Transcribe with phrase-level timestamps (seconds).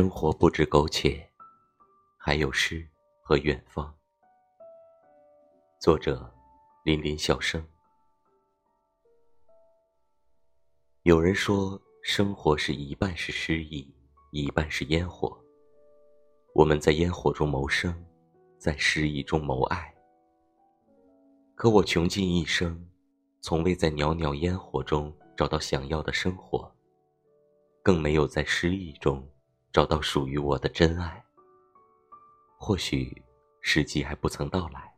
[0.00, 1.22] 生活不止苟且，
[2.16, 2.88] 还有诗
[3.20, 3.94] 和远方。
[5.78, 6.32] 作者：
[6.84, 7.62] 林林小生。
[11.02, 13.94] 有人说，生活是一半是诗意，
[14.30, 15.38] 一半是烟火。
[16.54, 17.94] 我们在烟火中谋生，
[18.56, 19.94] 在诗意中谋爱。
[21.54, 22.88] 可我穷尽一生，
[23.42, 26.74] 从未在袅袅烟火中找到想要的生活，
[27.82, 29.22] 更没有在诗意中。
[29.72, 31.24] 找到属于我的真爱。
[32.58, 33.22] 或许
[33.60, 34.92] 时机还不曾到来，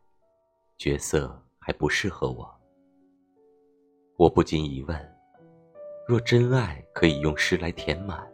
[0.77, 2.53] 角色还不适合我。
[4.17, 5.15] 我不禁疑问：
[6.07, 8.27] 若真爱可以用诗来填满，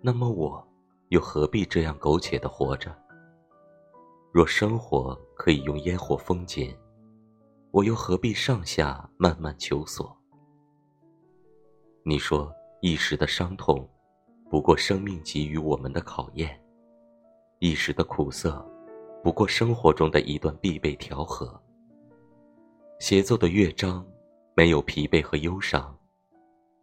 [0.00, 0.66] 那么我
[1.08, 2.96] 又何必这样苟且的活着？
[4.32, 6.76] 若生活可以用烟火封缄，
[7.70, 10.16] 我又何必上下慢慢求索？
[12.02, 13.88] 你说一时的伤痛。
[14.50, 16.60] 不过生命给予我们的考验，
[17.60, 18.60] 一时的苦涩，
[19.22, 21.58] 不过生活中的一段必备调和。
[22.98, 24.04] 协奏的乐章，
[24.56, 25.96] 没有疲惫和忧伤，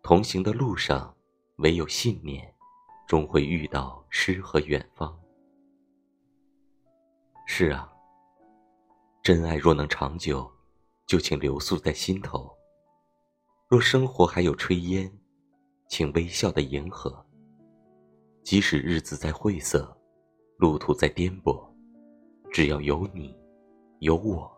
[0.02, 1.14] 同行的路上，
[1.58, 2.56] 唯有信念，
[3.06, 5.14] 终会遇到诗和远方。
[7.46, 7.92] 是啊，
[9.22, 10.50] 真爱若能长久，
[11.06, 12.50] 就请留宿在心头；
[13.68, 15.12] 若生活还有炊烟，
[15.90, 17.27] 请微笑的迎合。
[18.48, 19.94] 即使日子再晦涩，
[20.56, 21.70] 路途再颠簸，
[22.50, 23.38] 只要有你，
[24.00, 24.50] 有我，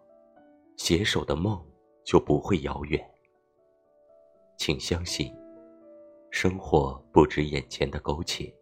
[0.78, 1.59] 携手的梦
[2.06, 3.04] 就不会遥远。
[4.60, 5.36] 请相信，
[6.30, 8.56] 生活不止眼前的苟且，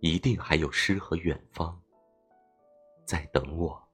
[0.00, 1.80] 一定还有诗和远方
[3.06, 3.85] 在等我。